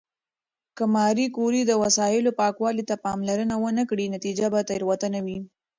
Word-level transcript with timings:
که 0.77 0.83
ماري 0.95 1.25
کوري 1.35 1.61
د 1.65 1.71
وسایلو 1.83 2.31
پاکوالي 2.39 2.83
ته 2.89 2.95
پاملرنه 3.03 3.55
ونه 3.61 3.83
کړي، 3.89 4.05
نتیجه 4.15 4.45
به 4.53 4.59
تېروتنه 4.69 5.19
وي. 5.25 5.39